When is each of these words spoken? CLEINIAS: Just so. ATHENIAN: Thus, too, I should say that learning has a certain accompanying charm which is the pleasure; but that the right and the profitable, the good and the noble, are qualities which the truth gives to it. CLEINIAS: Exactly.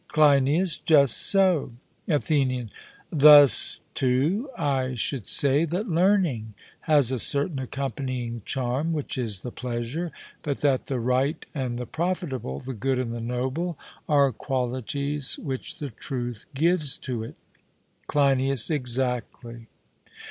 CLEINIAS: 0.07 0.79
Just 0.79 1.15
so. 1.15 1.73
ATHENIAN: 2.07 2.71
Thus, 3.11 3.81
too, 3.93 4.49
I 4.57 4.95
should 4.95 5.27
say 5.27 5.63
that 5.63 5.89
learning 5.91 6.55
has 6.89 7.11
a 7.11 7.19
certain 7.19 7.59
accompanying 7.59 8.41
charm 8.43 8.93
which 8.93 9.15
is 9.15 9.41
the 9.41 9.51
pleasure; 9.51 10.11
but 10.41 10.61
that 10.61 10.87
the 10.87 10.99
right 10.99 11.45
and 11.53 11.77
the 11.77 11.85
profitable, 11.85 12.59
the 12.59 12.73
good 12.73 12.97
and 12.97 13.13
the 13.13 13.21
noble, 13.21 13.77
are 14.09 14.31
qualities 14.31 15.37
which 15.37 15.77
the 15.77 15.91
truth 15.91 16.45
gives 16.55 16.97
to 16.97 17.21
it. 17.21 17.35
CLEINIAS: 18.07 18.71
Exactly. 18.71 19.67